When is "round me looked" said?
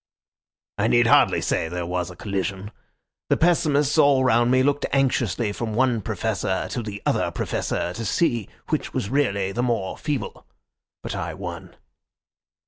4.23-4.87